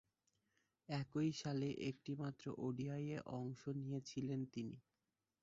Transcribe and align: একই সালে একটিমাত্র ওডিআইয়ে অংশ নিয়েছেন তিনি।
একই 0.89 1.29
সালে 1.33 1.67
একটিমাত্র 1.89 2.45
ওডিআইয়ে 2.59 3.17
অংশ 3.35 3.61
নিয়েছেন 3.79 4.23
তিনি। 4.53 4.77